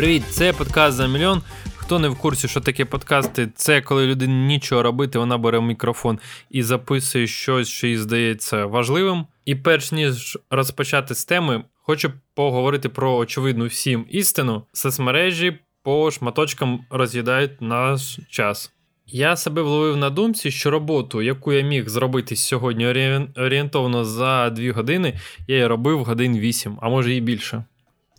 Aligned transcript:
Привіт, 0.00 0.22
це 0.30 0.52
подкаст 0.52 0.96
за 0.96 1.06
мільйон. 1.06 1.42
Хто 1.76 1.98
не 1.98 2.08
в 2.08 2.18
курсі, 2.18 2.48
що 2.48 2.60
таке 2.60 2.84
подкасти, 2.84 3.48
це 3.54 3.80
коли 3.80 4.06
людина 4.06 4.46
нічого 4.46 4.82
робити, 4.82 5.18
вона 5.18 5.38
бере 5.38 5.60
мікрофон 5.60 6.18
і 6.50 6.62
записує 6.62 7.26
щось, 7.26 7.68
що 7.68 7.86
їй 7.86 7.98
здається 7.98 8.66
важливим. 8.66 9.26
І 9.44 9.54
перш 9.54 9.92
ніж 9.92 10.38
розпочати 10.50 11.14
з 11.14 11.24
теми, 11.24 11.64
хочу 11.74 12.12
поговорити 12.34 12.88
про 12.88 13.16
очевидну 13.16 13.66
всім 13.66 14.06
істину. 14.10 14.62
Соцмережі 14.72 15.58
по 15.82 16.10
шматочкам 16.10 16.80
роз'їдають 16.90 17.60
наш 17.60 18.18
час. 18.30 18.72
Я 19.06 19.36
себе 19.36 19.62
вловив 19.62 19.96
на 19.96 20.10
думці, 20.10 20.50
що 20.50 20.70
роботу, 20.70 21.22
яку 21.22 21.52
я 21.52 21.62
міг 21.62 21.88
зробити 21.88 22.36
сьогодні 22.36 22.86
орієнтовно 23.36 24.04
за 24.04 24.50
2 24.50 24.72
години, 24.72 25.18
я 25.48 25.54
її 25.54 25.66
робив 25.66 26.04
годин 26.04 26.38
8, 26.38 26.78
а 26.82 26.88
може 26.88 27.14
і 27.14 27.20
більше. 27.20 27.64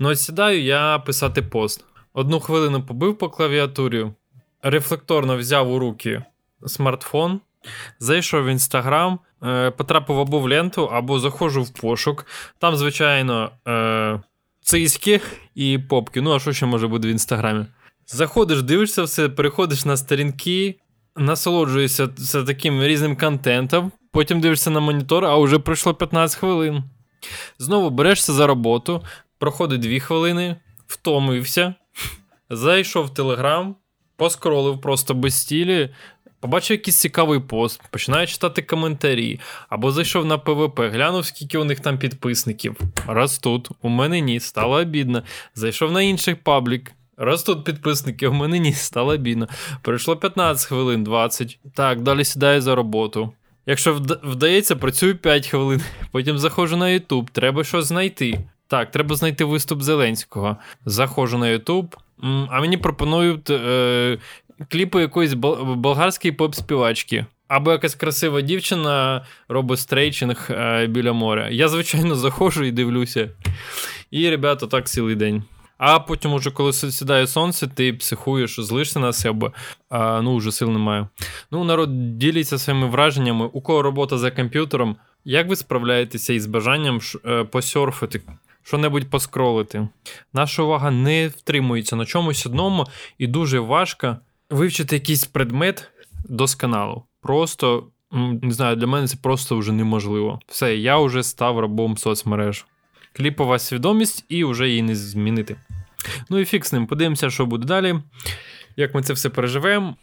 Ну 0.02 0.10
ось 0.10 0.24
сідаю 0.24 0.64
я 0.64 1.00
писати 1.00 1.42
пост. 1.42 1.86
Одну 2.14 2.40
хвилину 2.40 2.84
побив 2.84 3.18
по 3.18 3.30
клавіатурі, 3.30 4.08
рефлекторно 4.62 5.38
взяв 5.38 5.72
у 5.72 5.80
руки 5.80 6.24
смартфон, 6.66 7.40
зайшов 8.00 8.44
в 8.44 8.48
інстаграм, 8.48 9.20
е, 9.44 9.72
потрапив 9.72 10.20
або 10.20 10.40
в 10.40 10.50
ленту, 10.50 10.86
або 10.86 11.20
заходжу 11.20 11.64
в 11.64 11.70
пошук. 11.70 12.26
Там, 12.60 12.76
звичайно, 12.76 13.52
е, 13.68 14.22
циськи 14.62 15.22
і 15.56 15.80
попки. 15.90 16.22
Ну, 16.22 16.36
а 16.36 16.40
що 16.40 16.54
ще 16.54 16.66
може 16.66 16.88
бути 16.88 17.08
в 17.08 17.12
інстаграмі? 17.12 17.66
Заходиш, 18.08 18.62
дивишся 18.62 19.04
все, 19.04 19.30
переходиш 19.30 19.86
на 19.86 19.98
сторінки, 19.98 20.76
насолоджуєшся 21.16 22.08
таким 22.48 22.84
різним 22.84 23.18
контентом, 23.18 23.92
потім 24.12 24.42
дивишся 24.42 24.70
на 24.70 24.80
монітор, 24.80 25.26
а 25.26 25.38
вже 25.38 25.60
пройшло 25.60 25.94
15 25.94 26.40
хвилин. 26.40 26.84
Знову 27.58 27.90
берешся 27.90 28.34
за 28.34 28.48
роботу, 28.48 29.04
проходить 29.42 29.82
2 29.82 30.00
хвилини, 30.00 30.56
втомився, 30.88 31.76
зайшов 32.50 33.06
в 33.06 33.14
Телеграм, 33.14 33.76
поскролив 34.16 34.82
просто 34.82 35.14
без 35.14 35.42
стілі, 35.42 35.90
побачив 36.40 36.78
якийсь 36.78 37.00
цікавий 37.00 37.40
пост, 37.40 37.82
починає 37.92 38.28
читати 38.28 38.62
коментарі, 38.62 39.40
або 39.70 39.92
зайшов 39.92 40.26
на 40.26 40.38
ПВП, 40.38 40.80
глянув, 40.80 41.26
скільки 41.26 41.58
у 41.58 41.64
них 41.64 41.80
там 41.80 41.98
підписників. 41.98 42.80
Ростуть, 43.08 43.70
у 43.82 43.90
мене 43.90 44.22
ні, 44.22 44.40
стало 44.40 44.76
обідно. 44.76 45.24
Зайшов 45.56 45.92
на 45.92 46.02
інший 46.02 46.36
паблік. 46.36 46.92
Ростуть 47.18 47.64
підписники, 47.64 48.28
у 48.28 48.34
мене 48.34 48.60
ні, 48.60 48.74
стало 48.74 49.18
бідно. 49.18 49.48
Пройшло 49.82 50.18
15 50.18 50.68
хвилин, 50.68 51.04
20. 51.04 51.60
Так, 51.74 52.02
далі 52.02 52.26
сідаю 52.26 52.62
за 52.62 52.76
роботу. 52.76 53.34
Якщо 53.66 53.94
вдається, 54.24 54.76
працюю 54.76 55.18
5 55.18 55.48
хвилин, 55.48 55.82
потім 56.12 56.38
заходжу 56.38 56.78
на 56.78 56.86
YouTube, 56.86 57.28
треба 57.32 57.64
щось 57.64 57.86
знайти. 57.86 58.40
Так, 58.72 58.92
треба 58.92 59.16
знайти 59.16 59.44
виступ 59.46 59.82
Зеленського. 59.82 60.58
Заходжу 60.86 61.38
на 61.38 61.46
YouTube, 61.46 61.94
а 62.50 62.62
мені 62.62 62.78
пропонують 62.78 63.50
е, 63.50 64.18
кліпи 64.70 65.02
якоїсь 65.02 65.34
болгарської 65.34 66.32
поп-співачки. 66.32 67.26
Або 67.48 67.72
якась 67.72 67.96
красива 67.96 68.42
дівчина 68.42 69.26
робить 69.50 69.80
стрейчинг 69.80 70.48
е, 70.50 70.88
біля 70.88 71.14
моря. 71.14 71.50
Я, 71.50 71.68
звичайно, 71.68 72.16
заходжу 72.16 72.64
і 72.64 72.72
дивлюся. 72.72 73.30
І, 74.12 74.30
ребята, 74.30 74.68
так 74.68 74.88
цілий 74.88 75.16
день. 75.16 75.44
А 75.78 76.00
потім, 76.00 76.34
уже, 76.34 76.52
коли 76.52 76.74
сідає 76.74 77.28
сонце, 77.28 77.68
ти 77.68 77.94
психуєш, 77.94 78.60
злишся 78.60 79.00
на 79.00 79.14
себе, 79.14 79.52
а, 79.90 80.22
ну 80.22 80.38
вже 80.38 80.52
сил 80.52 80.70
немає. 80.70 81.08
Ну, 81.52 81.64
народ 81.64 82.18
ділиться 82.18 82.58
своїми 82.58 82.88
враженнями, 82.88 83.46
у 83.54 83.62
кого 83.62 83.82
робота 83.82 84.18
за 84.18 84.32
комп'ютером. 84.32 84.96
Як 85.26 85.48
ви 85.48 85.56
справляєтеся 85.56 86.34
із 86.34 86.46
бажанням 86.46 87.00
е, 87.26 87.44
посерфити, 87.44 88.22
що-небудь 88.64 89.10
поскролити? 89.10 89.88
Наша 90.34 90.64
увага 90.64 90.92
не 90.92 91.28
втримується 91.28 91.96
на 91.96 92.06
чомусь 92.06 92.46
одному, 92.46 92.86
і 93.18 93.28
дуже 93.28 93.60
важко 93.60 94.18
вивчити 94.50 94.96
якийсь 94.96 95.26
предмет 95.26 95.92
досконало. 96.26 97.06
Просто 97.22 97.88
не 98.42 98.52
знаю, 98.52 98.76
для 98.76 98.88
мене 98.88 99.08
це 99.08 99.18
просто 99.22 99.58
вже 99.58 99.72
неможливо. 99.72 100.40
Все, 100.48 100.78
я 100.78 100.98
вже 100.98 101.24
став 101.24 101.60
рабом 101.60 101.98
соцмереж 101.98 102.66
кліпова 103.14 103.60
свідомість 103.60 104.26
і 104.30 104.44
вже 104.44 104.70
її 104.70 104.82
не 104.82 104.96
змінити. 104.96 105.56
Ну 106.30 106.40
і 106.40 106.46
фік 106.46 106.66
з 106.66 106.74
ним. 106.74 106.88
Подивимося, 106.88 107.30
що 107.30 107.46
буде 107.46 107.68
далі, 107.68 107.96
як 108.76 108.96
ми 108.96 109.04
це 109.04 109.14
все 109.14 109.30
переживемо. 109.30 109.96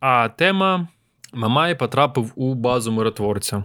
А 0.00 0.28
тема 0.28 0.88
Мамай 1.32 1.78
потрапив 1.78 2.32
у 2.34 2.54
базу 2.54 2.92
миротворця. 2.92 3.64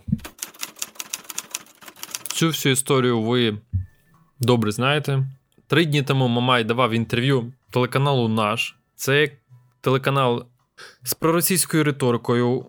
Цю 2.28 2.48
всю 2.48 2.74
історію 2.74 3.22
ви 3.22 3.58
добре 4.42 4.72
знаєте. 4.72 5.24
Три 5.68 5.86
дні 5.86 6.02
тому 6.02 6.28
Мамай 6.28 6.64
давав 6.64 6.92
інтерв'ю 6.92 7.54
телеканалу 7.70 8.28
Наш. 8.28 8.76
Це 8.96 9.32
телеканал 9.82 10.46
з 11.04 11.14
проросійською 11.14 11.84
риторикою. 11.84 12.66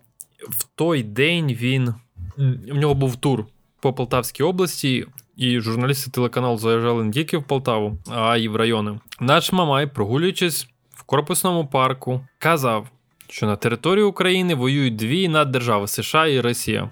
В 0.49 0.63
той 0.75 1.03
день 1.03 1.53
він. 1.53 1.93
В 2.37 2.75
нього 2.75 2.93
був 2.93 3.15
тур 3.15 3.45
по 3.81 3.93
Полтавській 3.93 4.43
області. 4.43 5.05
І 5.37 5.59
журналісти 5.59 6.11
телеканалу 6.11 6.57
заїжджали 6.57 7.03
не 7.03 7.11
тільки 7.11 7.37
в 7.37 7.43
Полтаву, 7.43 7.97
а 8.09 8.37
й 8.37 8.47
в 8.47 8.55
райони. 8.55 8.99
Наш 9.19 9.51
Мамай, 9.51 9.87
прогулюючись 9.87 10.67
в 10.91 11.03
корпусному 11.03 11.67
парку, 11.67 12.27
казав, 12.37 12.87
що 13.29 13.45
на 13.45 13.55
території 13.55 14.05
України 14.05 14.55
воюють 14.55 14.95
дві 14.95 15.27
наддержави 15.27 15.87
США 15.87 16.27
і 16.27 16.41
Росія. 16.41 16.89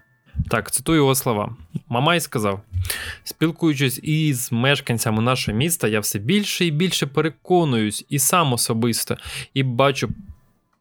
Так, 0.49 0.71
цитую 0.71 0.97
його 0.97 1.15
слова. 1.15 1.55
Мамай 1.89 2.19
сказав: 2.19 2.61
спілкуючись 3.23 3.99
із 4.03 4.51
мешканцями 4.51 5.21
нашого 5.21 5.57
міста, 5.57 5.87
я 5.87 5.99
все 5.99 6.19
більше 6.19 6.65
і 6.65 6.71
більше 6.71 7.07
переконуюсь 7.07 8.05
і 8.09 8.19
сам 8.19 8.53
особисто, 8.53 9.17
і 9.53 9.63
бачу 9.63 10.09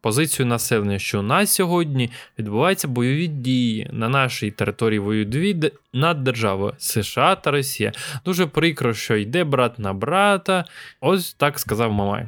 позицію 0.00 0.46
населення, 0.46 0.98
що 0.98 1.22
на 1.22 1.46
сьогодні 1.46 2.10
відбуваються 2.38 2.88
бойові 2.88 3.26
дії 3.26 3.90
на 3.92 4.08
нашій 4.08 4.50
території 4.50 4.98
воюють 4.98 5.28
дві 5.28 5.72
наддержави 5.92 6.74
США 6.78 7.34
та 7.34 7.50
Росія. 7.50 7.92
Дуже 8.24 8.46
прикро, 8.46 8.94
що 8.94 9.16
йде 9.16 9.44
брат 9.44 9.78
на 9.78 9.92
брата. 9.92 10.64
Ось 11.00 11.34
так 11.34 11.58
сказав 11.58 11.92
Мамай. 11.92 12.26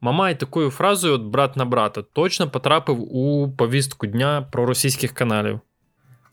Мамай 0.00 0.40
такою 0.40 0.70
фразою, 0.70 1.14
от 1.14 1.22
брат 1.22 1.56
на 1.56 1.64
брата, 1.64 2.02
точно 2.02 2.50
потрапив 2.50 3.16
у 3.16 3.52
повістку 3.56 4.06
дня 4.06 4.46
про 4.52 4.66
російських 4.66 5.12
каналів. 5.12 5.60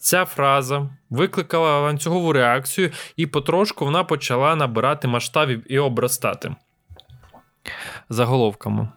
Ця 0.05 0.25
фраза 0.25 0.89
викликала 1.09 1.79
ланцюгову 1.79 2.33
реакцію, 2.33 2.91
і 3.16 3.27
потрошку 3.27 3.85
вона 3.85 4.03
почала 4.03 4.55
набирати 4.55 5.07
масштабів 5.07 5.71
і 5.71 5.79
обростати 5.79 6.55
заголовками. 8.09 8.89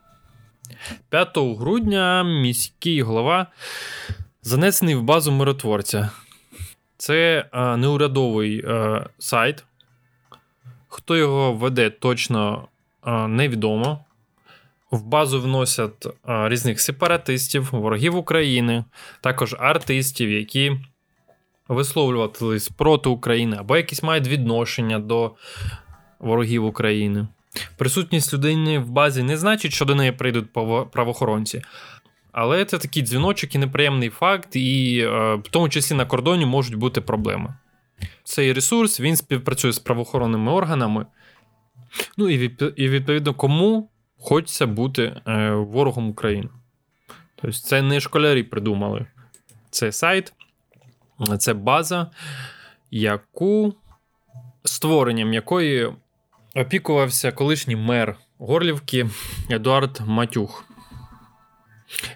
5 1.10 1.38
грудня 1.38 2.22
міський 2.24 3.02
голова 3.02 3.46
занесений 4.42 4.94
в 4.94 5.02
базу 5.02 5.32
миротворця. 5.32 6.10
Це 6.96 7.44
а, 7.50 7.76
неурядовий 7.76 8.64
а, 8.66 9.06
сайт. 9.18 9.64
Хто 10.88 11.16
його 11.16 11.52
веде, 11.52 11.90
точно 11.90 12.68
а, 13.00 13.28
невідомо. 13.28 14.04
В 14.90 15.02
базу 15.02 15.40
вносять 15.40 16.06
різних 16.24 16.80
сепаратистів, 16.80 17.68
ворогів 17.72 18.16
України, 18.16 18.84
також 19.20 19.56
артистів, 19.58 20.30
які 20.30 20.76
висловлювалися 21.68 22.70
проти 22.76 23.08
України, 23.08 23.56
або 23.60 23.76
якісь 23.76 24.02
мають 24.02 24.28
відношення 24.28 24.98
до 24.98 25.32
ворогів 26.18 26.64
України. 26.64 27.28
Присутність 27.76 28.34
людини 28.34 28.78
в 28.78 28.90
базі 28.90 29.22
не 29.22 29.36
значить, 29.36 29.72
що 29.72 29.84
до 29.84 29.94
неї 29.94 30.12
прийдуть 30.12 30.52
правоохоронці. 30.92 31.62
Але 32.32 32.64
це 32.64 32.78
такий 32.78 33.02
дзвіночок 33.02 33.54
і 33.54 33.58
неприємний 33.58 34.10
факт, 34.10 34.56
і 34.56 34.98
е, 34.98 35.34
в 35.34 35.48
тому 35.50 35.68
числі 35.68 35.96
на 35.96 36.06
кордоні 36.06 36.46
можуть 36.46 36.74
бути 36.74 37.00
проблеми. 37.00 37.54
Цей 38.24 38.52
ресурс 38.52 39.00
він 39.00 39.16
співпрацює 39.16 39.72
з 39.72 39.78
правоохоронними 39.78 40.52
органами. 40.52 41.06
Ну 42.16 42.28
і 42.28 42.38
відповідно, 42.88 43.34
кому 43.34 43.90
хочеться 44.18 44.66
бути 44.66 45.02
е, 45.26 45.50
ворогом 45.50 46.08
України. 46.08 46.48
Тобто, 47.36 47.58
це 47.58 47.82
не 47.82 48.00
школярі 48.00 48.42
придумали. 48.42 49.06
Це 49.70 49.92
сайт, 49.92 50.32
це 51.38 51.54
база, 51.54 52.10
яку 52.90 53.74
створенням 54.64 55.32
якої 55.32 55.92
опікувався 56.54 57.32
колишній 57.32 57.76
мер 57.76 58.16
Горлівки 58.38 59.10
Едуард 59.50 60.00
Матюх, 60.06 60.64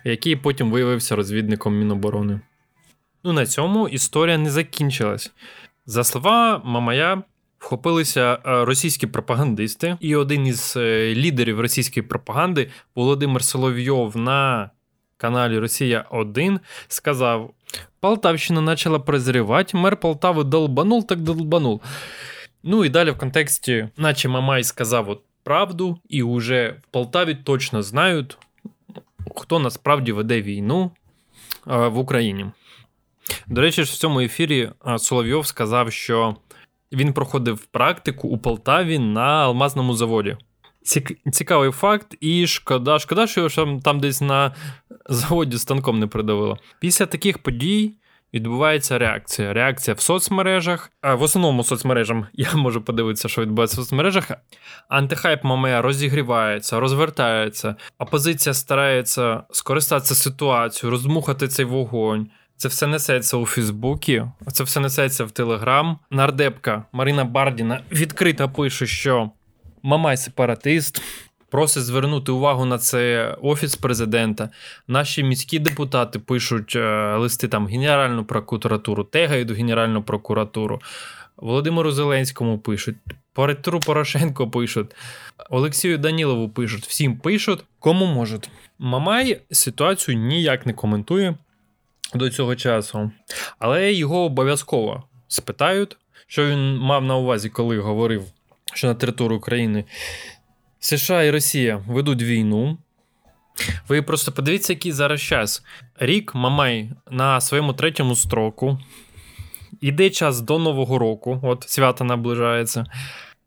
який 0.04 0.36
потім 0.36 0.70
виявився 0.70 1.16
розвідником 1.16 1.78
Міноборони. 1.78 2.40
Ну, 3.24 3.32
на 3.32 3.46
цьому 3.46 3.88
історія 3.88 4.38
не 4.38 4.50
закінчилась. 4.50 5.32
За 5.86 6.04
слова 6.04 6.62
Мамая, 6.64 7.22
вхопилися 7.58 8.38
е, 8.46 8.64
російські 8.64 9.06
пропагандисти, 9.06 9.96
і 10.00 10.16
один 10.16 10.46
із 10.46 10.74
е, 10.76 11.14
лідерів 11.14 11.60
російської 11.60 12.06
пропаганди, 12.06 12.70
Володимир 12.94 13.44
Соловйов, 13.44 14.16
на 14.16 14.70
каналі 15.22 15.58
Росія 15.58 16.04
1 16.10 16.60
сказав: 16.88 17.50
Полтавщина 18.00 18.62
почала 18.62 18.98
прозрівати, 18.98 19.76
мер 19.76 19.96
Полтави 19.96 20.44
долбанул, 20.44 21.06
так 21.06 21.20
долбанул. 21.20 21.80
Ну 22.62 22.84
і 22.84 22.88
далі 22.88 23.10
в 23.10 23.18
контексті, 23.18 23.88
наче 23.96 24.28
Мамай 24.28 24.64
сказав: 24.64 25.10
от 25.10 25.20
правду, 25.42 25.98
і 26.08 26.22
вже 26.22 26.76
в 26.82 26.86
Полтаві 26.90 27.34
точно 27.34 27.82
знають, 27.82 28.38
хто 29.36 29.58
насправді 29.58 30.12
веде 30.12 30.42
війну 30.42 30.90
в 31.66 31.98
Україні. 31.98 32.46
До 33.46 33.60
речі, 33.60 33.82
в 33.82 33.88
цьому 33.88 34.20
ефірі 34.20 34.70
Соловйов 34.98 35.46
сказав, 35.46 35.92
що 35.92 36.36
він 36.92 37.12
проходив 37.12 37.64
практику 37.66 38.28
у 38.28 38.38
Полтаві 38.38 38.98
на 38.98 39.44
алмазному 39.44 39.94
заводі. 39.94 40.36
Цікавий 41.32 41.70
факт, 41.70 42.16
і 42.20 42.46
шкода, 42.46 42.98
шкода, 42.98 43.26
що 43.26 43.40
його 43.40 43.80
там 43.80 44.00
десь 44.00 44.20
на 44.20 44.54
заводі 45.08 45.58
станком 45.58 45.98
не 45.98 46.06
придавило. 46.06 46.58
Після 46.80 47.06
таких 47.06 47.38
подій 47.38 47.94
відбувається 48.34 48.98
реакція. 48.98 49.52
Реакція 49.52 49.94
в 49.94 50.00
соцмережах. 50.00 50.90
А 51.00 51.14
в 51.14 51.22
основному 51.22 51.64
соцмережам 51.64 52.26
я 52.32 52.52
можу 52.54 52.82
подивитися, 52.82 53.28
що 53.28 53.42
відбувається 53.42 53.80
в 53.80 53.84
соцмережах. 53.84 54.30
Антихайп 54.88 55.44
Мамея 55.44 55.82
розігрівається, 55.82 56.80
розвертається. 56.80 57.76
Опозиція 57.98 58.54
старається 58.54 59.42
скористатися 59.50 60.14
ситуацією, 60.14 60.90
розмухати 60.90 61.48
цей 61.48 61.64
вогонь. 61.64 62.26
Це 62.56 62.68
все 62.68 62.86
несеться 62.86 63.36
у 63.36 63.46
Фейсбуці, 63.46 64.24
це 64.52 64.64
все 64.64 64.80
несеться 64.80 65.24
в 65.24 65.30
Телеграм. 65.30 65.98
Нардепка 66.10 66.84
Марина 66.92 67.24
Бардіна 67.24 67.80
відкрито 67.92 68.48
пише, 68.48 68.86
що 68.86 69.30
Мамай 69.82 70.16
сепаратист. 70.16 71.02
Просить 71.50 71.84
звернути 71.84 72.32
увагу 72.32 72.64
на 72.64 72.78
це 72.78 73.28
офіс 73.42 73.76
президента. 73.76 74.50
Наші 74.88 75.22
міські 75.22 75.58
депутати 75.58 76.18
пишуть 76.18 76.76
е, 76.76 77.16
листи 77.16 77.48
там 77.48 77.66
Генеральну 77.66 78.24
прокуратуру, 78.24 79.04
тегають 79.04 79.50
Генеральну 79.50 80.02
прокуратуру. 80.02 80.80
Володимиру 81.36 81.92
Зеленському 81.92 82.58
пишуть, 82.58 82.96
Петру 83.32 83.80
Порошенко 83.80 84.50
пишуть, 84.50 84.94
Олексію 85.50 85.98
Данілову 85.98 86.48
пишуть, 86.48 86.86
всім 86.86 87.16
пишуть, 87.16 87.64
кому 87.78 88.06
можуть. 88.06 88.50
Мамай 88.78 89.40
ситуацію 89.50 90.18
ніяк 90.18 90.66
не 90.66 90.72
коментує 90.72 91.34
до 92.14 92.30
цього 92.30 92.56
часу, 92.56 93.10
але 93.58 93.92
його 93.92 94.24
обов'язково 94.24 95.02
спитають, 95.28 95.96
що 96.26 96.46
він 96.46 96.76
мав 96.76 97.04
на 97.04 97.16
увазі, 97.16 97.48
коли 97.48 97.78
говорив, 97.78 98.22
що 98.74 98.86
на 98.86 98.94
територію 98.94 99.38
України 99.38 99.84
США 100.78 101.22
і 101.22 101.30
Росія 101.30 101.82
ведуть 101.86 102.22
війну. 102.22 102.78
Ви 103.88 104.02
просто 104.02 104.32
подивіться, 104.32 104.72
який 104.72 104.92
зараз 104.92 105.20
час. 105.20 105.62
Рік 105.96 106.34
Мамай 106.34 106.90
на 107.10 107.40
своєму 107.40 107.72
третьому 107.72 108.16
строку. 108.16 108.78
Іде 109.80 110.10
час 110.10 110.40
до 110.40 110.58
Нового 110.58 110.98
року, 110.98 111.40
от 111.42 111.64
свято 111.68 112.04
наближається. 112.04 112.86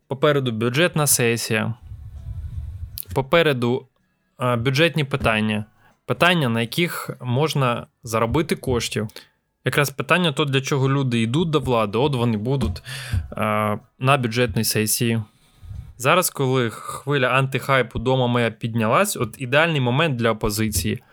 Попереду 0.07 0.51
бюджетна 0.51 1.07
сесія. 1.07 1.73
Попереду 3.13 3.87
бюджетні 4.57 5.03
питання. 5.03 5.65
Питання, 6.05 6.49
на 6.49 6.61
яких 6.61 7.09
можна 7.21 7.87
заробити 8.03 8.55
коштів. 8.55 9.07
Якраз 9.65 9.89
питання, 9.89 10.31
то 10.31 10.45
для 10.45 10.61
чого 10.61 10.89
люди 10.89 11.21
йдуть 11.21 11.49
до 11.49 11.59
влади, 11.59 11.97
от 11.97 12.15
вони 12.15 12.37
будуть 12.37 12.83
на 13.99 14.17
бюджетній 14.21 14.63
сесії. 14.63 15.21
Зараз, 15.97 16.29
коли 16.29 16.69
хвиля 16.69 17.27
антихайпу 17.27 17.99
дома 17.99 18.27
моя 18.27 18.51
піднялась, 18.51 19.17
от 19.17 19.35
ідеальний 19.37 19.81
момент 19.81 20.15
для 20.15 20.31
опозиції. 20.31 21.03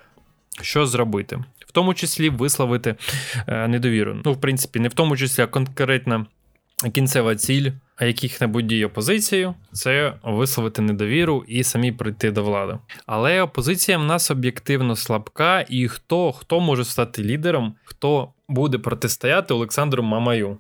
Що 0.63 0.87
зробити? 0.87 1.45
В 1.59 1.73
тому 1.73 1.95
числі 1.95 2.31
висловити 2.31 2.95
е, 3.47 3.69
недовіру. 3.69 4.21
Ну, 4.25 4.33
в 4.33 4.41
принципі, 4.41 4.81
не 4.81 4.89
в 4.89 4.95
тому 4.95 5.17
числі, 5.17 5.43
а 5.43 5.47
конкретна 5.47 6.27
кінцева 6.93 7.37
ціль 7.37 7.71
яких-небудь 8.01 8.67
дій 8.67 8.85
опозиції 8.85 9.53
це 9.73 10.15
висловити 10.23 10.83
недовіру 10.83 11.45
і 11.49 11.65
самі 11.65 11.93
прийти 11.93 12.31
до 12.31 12.45
влади. 12.45 12.79
Але 13.07 13.43
опозиція 13.43 13.99
в 13.99 14.05
нас 14.05 14.31
об'єктивно 14.31 14.97
слабка, 14.97 15.65
і 15.69 15.89
хто, 15.89 16.33
хто 16.33 16.61
може 16.61 16.85
стати 16.85 17.23
лідером, 17.23 17.75
хто 17.85 18.29
буде 18.53 18.79
протистояти 18.79 19.55
Олександру 19.55 20.03
Мамаю. 20.03 20.59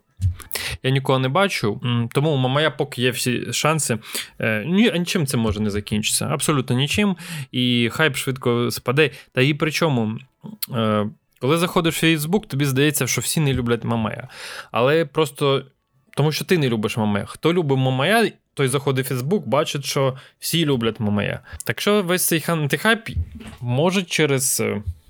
Я 0.83 0.91
нікого 0.91 1.19
не 1.19 1.29
бачу, 1.29 1.81
тому 2.12 2.31
у 2.31 2.37
Мамая 2.37 2.71
поки 2.71 3.03
є 3.03 3.11
всі 3.11 3.53
шанси. 3.53 3.99
Е, 4.39 4.65
ні, 4.67 4.93
нічим 4.99 5.27
це 5.27 5.37
може 5.37 5.61
не 5.61 5.71
закінчитися. 5.71 6.27
Абсолютно 6.27 6.77
нічим. 6.77 7.17
І 7.53 7.91
хайп 7.93 8.17
швидко 8.17 8.71
спаде. 8.71 9.11
Та 9.33 9.41
і 9.41 9.55
причому. 9.55 10.19
Е, 10.75 11.06
коли 11.41 11.59
заходиш 11.59 11.97
в 11.97 12.00
Фейсбук, 12.00 12.47
тобі 12.47 12.65
здається, 12.65 13.06
що 13.06 13.21
всі 13.21 13.41
не 13.41 13.55
люблять 13.55 13.85
Мамая. 13.85 14.29
Але 14.73 15.05
просто 15.05 15.65
тому 16.17 16.33
що 16.33 16.45
ти 16.45 16.59
не 16.59 16.69
любиш 16.69 16.97
Мамая. 16.97 17.25
Хто 17.25 17.53
любить 17.53 17.79
Мамая, 17.79 18.33
той 18.54 18.69
заходить 18.69 19.06
в 19.06 19.08
Фейсбук, 19.08 19.49
бачить, 19.49 19.84
що 19.84 20.16
всі 20.38 20.66
люблять 20.66 21.00
Мамая. 21.00 21.40
Так 21.64 21.81
що 21.81 22.02
весь 22.02 22.26
цей 22.26 22.44
антихайп 22.46 23.08
може 23.60 24.02
через 24.02 24.62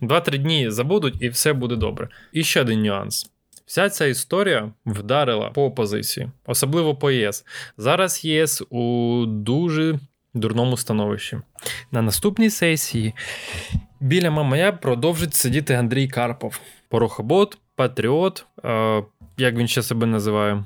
2-3 0.02 0.34
е, 0.34 0.38
дні 0.38 0.70
забудуть 0.70 1.14
і 1.20 1.28
все 1.28 1.52
буде 1.52 1.76
добре. 1.76 2.08
І 2.32 2.44
ще 2.44 2.60
один 2.60 2.82
нюанс. 2.82 3.30
Вся 3.66 3.88
ця 3.88 4.06
історія 4.06 4.72
вдарила 4.86 5.50
по 5.50 5.64
опозиції, 5.64 6.28
особливо 6.46 6.94
по 6.94 7.10
ЄС. 7.10 7.44
Зараз 7.78 8.24
ЄС 8.24 8.62
у 8.70 9.24
дуже 9.26 9.98
дурному 10.34 10.76
становищі. 10.76 11.38
На 11.92 12.02
наступній 12.02 12.50
сесії 12.50 13.14
біля 14.00 14.30
Мамая 14.30 14.72
продовжить 14.72 15.34
сидіти 15.34 15.74
Андрій 15.74 16.08
Карпов, 16.08 16.60
порохобот, 16.88 17.58
патріот, 17.76 18.46
е, 18.64 19.02
як 19.36 19.54
він 19.54 19.68
ще 19.68 19.82
себе 19.82 20.06
називає. 20.06 20.64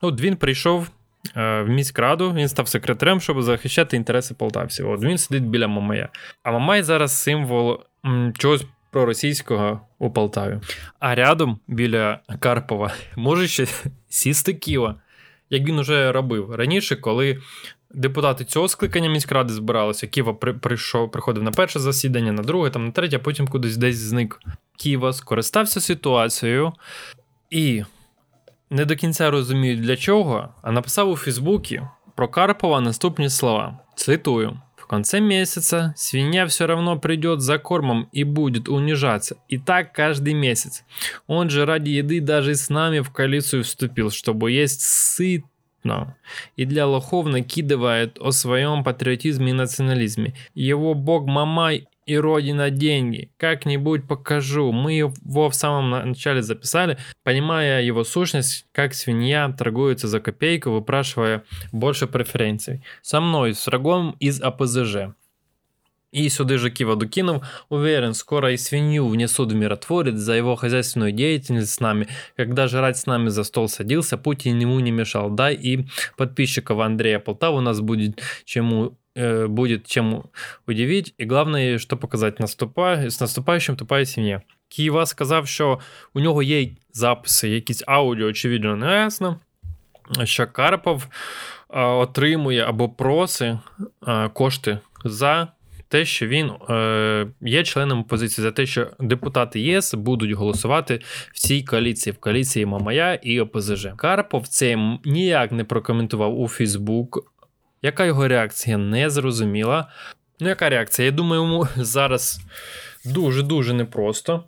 От 0.00 0.20
він 0.20 0.36
прийшов 0.36 0.90
в 1.34 1.64
міськраду, 1.64 2.32
він 2.32 2.48
став 2.48 2.68
секретарем, 2.68 3.20
щоб 3.20 3.42
захищати 3.42 3.96
інтереси 3.96 4.34
полтавців. 4.34 4.90
От 4.90 5.02
він 5.02 5.18
сидить 5.18 5.46
біля 5.46 5.68
Мамая. 5.68 6.08
А 6.42 6.50
Мамай 6.50 6.82
зараз 6.82 7.22
символ 7.22 7.80
чогось 8.38 8.64
проросійського 8.90 9.80
у 9.98 10.10
Полтаві. 10.10 10.60
А 10.98 11.14
рядом 11.14 11.58
біля 11.68 12.20
Карпова 12.38 12.92
може 13.16 13.48
ще 13.48 13.66
сісти 14.08 14.54
Ківа, 14.54 14.94
як 15.50 15.62
він 15.62 15.78
уже 15.78 16.12
робив 16.12 16.54
раніше, 16.54 16.96
коли 16.96 17.38
депутати 17.90 18.44
цього 18.44 18.68
скликання 18.68 19.08
міськради 19.08 19.52
збиралися. 19.52 20.06
Ківа 20.06 20.34
прийшов, 20.34 21.10
приходив 21.10 21.42
на 21.42 21.50
перше 21.50 21.78
засідання, 21.78 22.32
на 22.32 22.42
друге, 22.42 22.70
там 22.70 22.84
на 22.86 22.90
третє, 22.90 23.16
а 23.16 23.18
потім 23.18 23.48
кудись 23.48 23.76
десь 23.76 23.96
зник. 23.96 24.40
Ківа 24.76 25.12
скористався 25.12 25.80
ситуацією 25.80 26.72
і 27.50 27.82
не 28.69 28.85
до 28.85 28.95
кінця 28.95 29.31
розуміють 29.31 29.81
для 29.81 29.97
чого, 29.97 30.49
а 30.61 30.71
написав 30.71 31.09
у 31.09 31.15
Фейсбуці 31.15 31.81
про 32.15 32.27
Карпова 32.27 32.81
наступні 32.81 33.29
слова. 33.29 33.79
Цитую 33.95 34.59
конце 34.93 35.21
месяца 35.21 35.91
свинья 35.97 36.45
все 36.45 36.67
равно 36.67 36.99
придет 36.99 37.41
за 37.41 37.57
кормом 37.57 38.07
и 38.11 38.23
будет 38.23 38.69
унижаться. 38.69 39.37
И 39.49 39.57
так 39.57 39.91
каждый 39.91 40.35
месяц. 40.35 40.83
Он 41.25 41.49
же 41.49 41.65
ради 41.65 41.89
еды 41.89 42.21
даже 42.21 42.53
с 42.53 42.69
нами 42.69 42.99
в 42.99 43.09
коалицию 43.09 43.63
вступил, 43.63 44.11
чтобы 44.11 44.51
есть 44.51 44.81
сытно. 44.81 46.15
И 46.57 46.65
для 46.65 46.85
лохов 46.85 47.25
накидывает 47.25 48.19
о 48.19 48.31
своем 48.31 48.83
патриотизме 48.83 49.49
и 49.49 49.53
национализме. 49.53 50.35
Его 50.53 50.93
бог 50.93 51.25
Мамай 51.25 51.87
и 52.08 52.16
Родина 52.16 52.70
деньги. 52.70 53.30
Как-нибудь 53.36 54.08
покажу. 54.08 54.72
Мы 54.72 54.94
его 54.94 55.50
в 55.50 55.54
самом 55.54 56.08
начале 56.08 56.42
записали, 56.42 56.96
понимая 57.22 57.82
его 57.82 58.02
сущность, 58.02 58.66
как 58.72 58.94
свинья 58.94 59.52
торгуется 59.52 60.08
за 60.08 60.18
копейку, 60.18 60.70
выпрашивая 60.70 61.44
больше 61.70 62.06
преференций. 62.06 62.82
Со 63.02 63.20
мной, 63.20 63.52
с 63.52 63.66
врагом 63.66 64.16
из 64.20 64.40
АПЗЖ. 64.40 65.12
И 66.10 66.30
сюда 66.30 66.56
же 66.56 66.70
Кива 66.70 66.96
Дукинов 66.96 67.46
уверен, 67.68 68.14
скоро 68.14 68.52
и 68.52 68.56
свинью 68.56 69.06
внесут 69.08 69.52
в 69.52 69.54
миротворец 69.54 70.14
за 70.14 70.32
его 70.32 70.56
хозяйственную 70.56 71.12
деятельность 71.12 71.74
с 71.74 71.80
нами. 71.80 72.08
Когда 72.36 72.68
жрать 72.68 72.96
с 72.96 73.04
нами 73.04 73.28
за 73.28 73.44
стол 73.44 73.68
садился, 73.68 74.16
Путин 74.16 74.58
ему 74.58 74.80
не 74.80 74.90
мешал. 74.90 75.28
Да, 75.28 75.50
и 75.50 75.84
подписчиков 76.16 76.78
Андрея 76.80 77.18
Полтава 77.18 77.58
у 77.58 77.60
нас 77.60 77.82
будет 77.82 78.22
чему 78.46 78.96
Э, 79.18 79.48
будет 79.48 79.86
чем 79.86 80.24
удивить, 80.68 81.14
і 81.18 81.26
головне, 81.26 81.78
що 81.78 81.96
показати, 81.96 82.36
наступає, 82.40 83.10
з 83.10 83.20
наступаючим 83.20 83.76
тупає 83.76 84.06
сім'я. 84.06 84.42
Києва 84.68 85.06
сказав, 85.06 85.48
що 85.48 85.78
у 86.14 86.20
нього 86.20 86.42
є 86.42 86.68
записи, 86.92 87.48
якісь 87.48 87.82
аудіо 87.86 88.32
чи 88.32 88.48
відео 88.48 88.76
не 88.76 88.94
ясно, 88.94 89.40
що 90.24 90.46
Карпов 90.46 91.06
а, 91.68 91.86
отримує 91.86 92.64
або 92.64 92.88
просить 92.88 93.56
а, 94.00 94.28
кошти 94.28 94.78
за 95.04 95.48
те, 95.88 96.04
що 96.04 96.26
він 96.26 96.50
е, 96.70 97.26
є 97.40 97.64
членом 97.64 98.00
опозиції, 98.00 98.42
за 98.42 98.50
те, 98.50 98.66
що 98.66 98.86
депутати 99.00 99.60
ЄС 99.60 99.94
будуть 99.94 100.30
голосувати 100.30 101.00
в 101.32 101.38
цій 101.38 101.62
коаліції, 101.62 102.12
в 102.12 102.18
коаліції 102.18 102.66
Мамая 102.66 103.14
і 103.14 103.40
ОПЗЖ. 103.40 103.88
Карпов 103.96 104.48
це 104.48 104.98
ніяк 105.04 105.52
не 105.52 105.64
прокоментував 105.64 106.40
у 106.40 106.48
Фейсбук. 106.48 107.32
Яка 107.82 108.04
його 108.04 108.28
реакція 108.28 108.78
не 108.78 109.10
зрозуміла. 109.10 109.88
Ну, 110.40 110.48
яка 110.48 110.68
реакція? 110.68 111.06
Я 111.06 111.12
думаю, 111.12 111.42
йому 111.42 111.68
зараз 111.76 112.40
дуже-дуже 113.04 113.72
непросто. 113.72 114.44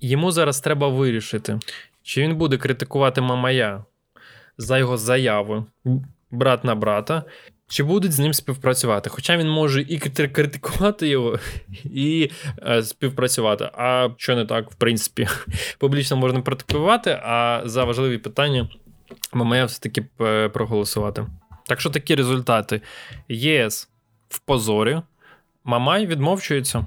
Йому 0.00 0.32
зараз 0.32 0.60
треба 0.60 0.88
вирішити, 0.88 1.58
чи 2.02 2.22
він 2.22 2.36
буде 2.36 2.56
критикувати 2.56 3.20
Мамая 3.20 3.84
за 4.58 4.78
його 4.78 4.96
заяви 4.96 5.64
брат 6.30 6.64
на 6.64 6.74
брата, 6.74 7.24
чи 7.68 7.82
будуть 7.82 8.12
з 8.12 8.18
ним 8.18 8.34
співпрацювати. 8.34 9.10
Хоча 9.10 9.36
він 9.36 9.48
може 9.48 9.82
і 9.82 9.98
критикувати 9.98 11.08
його, 11.08 11.38
і 11.84 12.30
е, 12.66 12.82
співпрацювати. 12.82 13.70
А 13.74 14.08
що 14.16 14.36
не 14.36 14.44
так, 14.44 14.70
в 14.70 14.74
принципі, 14.74 15.28
публічно 15.78 16.16
можна 16.16 16.42
критикувати, 16.42 17.20
а 17.22 17.62
за 17.64 17.84
важливі 17.84 18.18
питання 18.18 18.68
має 19.32 19.64
все-таки 19.64 20.06
е, 20.20 20.48
проголосувати. 20.48 21.26
Так 21.70 21.80
що 21.80 21.90
такі 21.90 22.14
результати: 22.14 22.80
ЄС 23.28 23.88
в 24.28 24.38
позорі, 24.38 25.00
Мамай 25.64 26.06
відмовчується. 26.06 26.86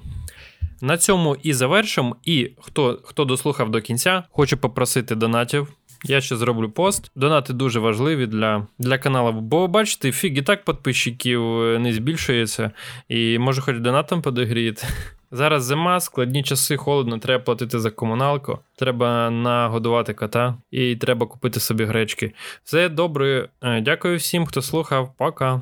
На 0.82 0.98
цьому 0.98 1.38
і 1.44 1.54
завершимо. 1.54 2.16
І 2.26 2.52
хто 2.62 3.00
хто 3.04 3.26
дослухав 3.26 3.72
до 3.72 3.82
кінця, 3.82 4.24
хочу 4.32 4.58
попросити 4.58 5.16
донатів. 5.16 5.68
Я 6.04 6.22
ще 6.22 6.36
зроблю 6.36 6.70
пост. 6.70 7.12
Донати 7.16 7.54
дуже 7.54 7.80
важливі 7.80 8.28
для 8.28 8.68
для 8.80 8.98
каналу. 8.98 9.42
Бо 9.42 9.68
бачите, 9.68 10.12
фіг 10.12 10.38
і 10.38 10.42
так 10.42 10.66
підписчиків 10.66 11.42
не 11.80 11.94
збільшується. 11.94 12.72
І 13.10 13.40
може 13.40 13.62
хоч 13.62 13.78
донатом 13.80 14.22
подогріти. 14.22 14.88
Зараз 15.36 15.64
зима, 15.64 16.00
складні 16.00 16.44
часи, 16.44 16.78
холодно, 16.78 17.18
треба 17.18 17.44
платити 17.44 17.80
за 17.80 17.92
комуналку, 17.92 18.60
треба 18.76 19.30
нагодувати 19.30 20.14
кота 20.14 20.58
і 20.72 20.96
треба 20.96 21.26
купити 21.26 21.60
собі 21.60 21.86
гречки. 21.86 22.34
Все 22.64 22.90
добре. 22.90 23.50
Е, 23.62 23.82
дякую 23.82 24.18
всім, 24.18 24.46
хто 24.46 24.62
слухав. 24.62 25.14
Пока. 25.18 25.62